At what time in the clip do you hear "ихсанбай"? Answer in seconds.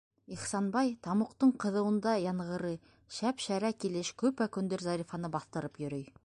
0.35-0.87